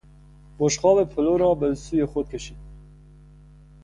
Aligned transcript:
بشقاب 0.59 1.09
پلو 1.09 1.37
را 1.37 1.53
به 1.55 1.75
سوی 1.75 2.05
خودش 2.05 2.29
کشید. 2.33 2.57